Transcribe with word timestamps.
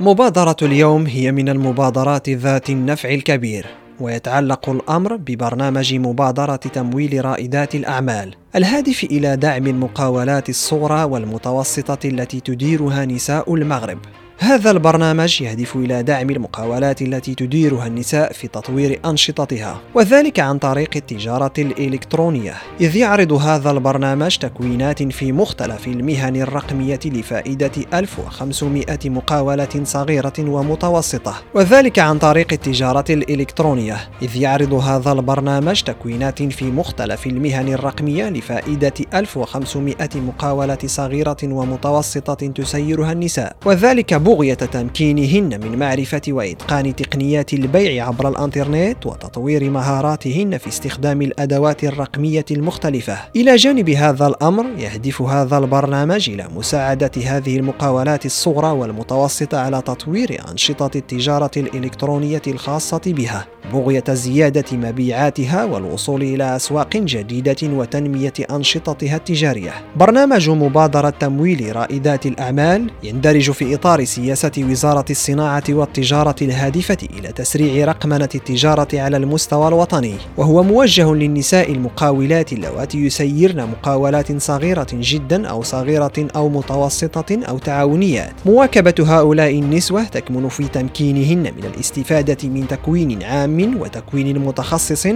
مبادرة 0.00 0.56
اليوم 0.62 1.06
هي 1.06 1.32
من 1.32 1.48
المبادرات 1.48 2.28
ذات 2.28 2.70
النفع 2.70 3.08
الكبير 3.08 3.66
ويتعلق 4.00 4.68
الأمر 4.68 5.16
ببرنامج 5.16 5.94
مبادرة 5.94 6.56
تمويل 6.56 7.24
رائدات 7.24 7.74
الأعمال. 7.74 8.34
الهادف 8.56 9.04
إلى 9.04 9.36
دعم 9.36 9.66
المقاولات 9.66 10.48
الصغرى 10.48 11.04
والمتوسطة 11.04 12.08
التي 12.08 12.40
تديرها 12.40 13.04
نساء 13.04 13.54
المغرب. 13.54 13.98
هذا 14.42 14.70
البرنامج 14.70 15.42
يهدف 15.42 15.76
إلى 15.76 16.02
دعم 16.02 16.30
المقاولات 16.30 17.02
التي 17.02 17.34
تديرها 17.34 17.86
النساء 17.86 18.32
في 18.32 18.48
تطوير 18.48 19.00
أنشطتها 19.04 19.80
وذلك 19.94 20.40
عن 20.40 20.58
طريق 20.58 20.90
التجارة 20.96 21.52
الإلكترونية. 21.58 22.54
إذ 22.80 22.96
يعرض 22.96 23.32
هذا 23.32 23.70
البرنامج 23.70 24.36
تكوينات 24.36 25.02
في 25.02 25.32
مختلف 25.32 25.86
المهن 25.86 26.36
الرقمية 26.36 27.00
لفائدة 27.04 27.70
1500 27.94 28.86
مقاولة 29.04 29.84
صغيرة 29.84 30.32
ومتوسطة 30.38 31.34
وذلك 31.54 31.98
عن 31.98 32.18
طريق 32.18 32.52
التجارة 32.52 33.04
الإلكترونية. 33.10 33.96
إذ 34.22 34.36
يعرض 34.36 34.74
هذا 34.74 35.12
البرنامج 35.12 35.82
تكوينات 35.82 36.42
في 36.42 36.64
مختلف 36.64 37.26
المهن 37.26 37.68
الرقمية 37.68 38.41
لفائدة 38.42 38.92
1500 39.14 39.96
مقاولة 40.14 40.78
صغيرة 40.86 41.36
ومتوسطة 41.44 42.34
تسيرها 42.34 43.12
النساء 43.12 43.56
وذلك 43.66 44.14
بغية 44.14 44.54
تمكينهن 44.54 45.60
من 45.60 45.78
معرفة 45.78 46.22
وإتقان 46.28 46.96
تقنيات 46.96 47.52
البيع 47.52 48.06
عبر 48.06 48.28
الأنترنت 48.28 49.06
وتطوير 49.06 49.70
مهاراتهن 49.70 50.58
في 50.58 50.68
استخدام 50.68 51.22
الأدوات 51.22 51.84
الرقمية 51.84 52.44
المختلفة. 52.50 53.18
إلى 53.36 53.56
جانب 53.56 53.90
هذا 53.90 54.26
الأمر 54.26 54.66
يهدف 54.78 55.22
هذا 55.22 55.58
البرنامج 55.58 56.30
إلى 56.30 56.48
مساعدة 56.56 57.10
هذه 57.24 57.56
المقاولات 57.56 58.26
الصغرى 58.26 58.70
والمتوسطة 58.70 59.58
على 59.58 59.82
تطوير 59.82 60.40
أنشطة 60.50 60.90
التجارة 60.96 61.50
الإلكترونية 61.56 62.42
الخاصة 62.46 63.00
بها 63.06 63.46
بغية 63.72 64.04
زيادة 64.08 64.76
مبيعاتها 64.76 65.64
والوصول 65.64 66.22
إلى 66.22 66.56
أسواق 66.56 66.96
جديدة 66.96 67.56
وتنمية 67.62 68.31
أنشطتها 68.40 69.16
التجارية. 69.16 69.72
برنامج 69.96 70.50
مبادرة 70.50 71.10
تمويل 71.10 71.76
رائدات 71.76 72.26
الأعمال 72.26 72.90
يندرج 73.02 73.50
في 73.50 73.74
إطار 73.74 74.04
سياسة 74.04 74.52
وزارة 74.58 75.04
الصناعة 75.10 75.64
والتجارة 75.68 76.36
الهادفة 76.42 76.98
إلى 77.18 77.28
تسريع 77.28 77.84
رقمنة 77.84 78.28
التجارة 78.34 78.88
على 78.94 79.16
المستوى 79.16 79.68
الوطني، 79.68 80.14
وهو 80.36 80.62
موجه 80.62 81.14
للنساء 81.14 81.72
المقاولات 81.72 82.52
اللواتي 82.52 82.98
يسيرن 82.98 83.68
مقاولات 83.70 84.42
صغيرة 84.42 84.86
جدا 84.92 85.48
أو 85.48 85.62
صغيرة 85.62 86.12
أو 86.36 86.48
متوسطة 86.48 87.38
أو 87.48 87.58
تعاونيات. 87.58 88.32
مواكبة 88.46 88.94
هؤلاء 89.00 89.58
النسوة 89.58 90.04
تكمن 90.04 90.48
في 90.48 90.68
تمكينهن 90.68 91.38
من 91.42 91.64
الاستفادة 91.74 92.48
من 92.48 92.68
تكوين 92.68 93.22
عام 93.22 93.80
وتكوين 93.80 94.38
متخصص 94.38 95.06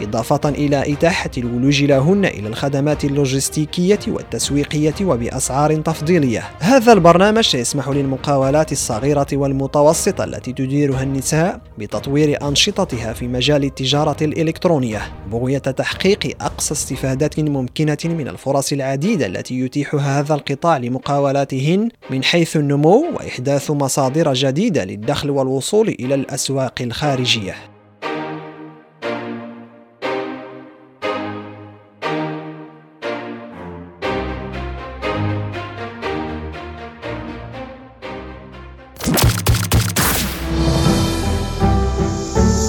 إضافة 0.00 0.48
إلى 0.48 0.92
إتاحة 0.92 1.30
الولوج 1.38 1.84
لهن 1.84 2.24
إلى 2.24 2.48
الخدمات 2.52 3.04
اللوجستيكية 3.04 3.98
والتسويقية 4.08 4.94
وبأسعار 5.02 5.76
تفضيلية. 5.76 6.42
هذا 6.58 6.92
البرنامج 6.92 7.44
سيسمح 7.44 7.88
للمقاولات 7.88 8.72
الصغيرة 8.72 9.26
والمتوسطة 9.32 10.24
التي 10.24 10.52
تديرها 10.52 11.02
النساء 11.02 11.60
بتطوير 11.78 12.48
أنشطتها 12.48 13.12
في 13.12 13.28
مجال 13.28 13.64
التجارة 13.64 14.16
الإلكترونية 14.22 15.00
بغية 15.32 15.58
تحقيق 15.58 16.36
أقصى 16.40 16.74
استفادة 16.74 17.42
ممكنة 17.42 17.98
من 18.04 18.28
الفرص 18.28 18.72
العديدة 18.72 19.26
التي 19.26 19.60
يتيحها 19.60 20.20
هذا 20.20 20.34
القطاع 20.34 20.76
لمقاولاتهن 20.76 21.88
من 22.10 22.24
حيث 22.24 22.56
النمو 22.56 23.04
وإحداث 23.14 23.70
مصادر 23.70 24.32
جديدة 24.32 24.84
للدخل 24.84 25.30
والوصول 25.30 25.88
إلى 25.88 26.14
الأسواق 26.14 26.74
الخارجية. 26.80 27.71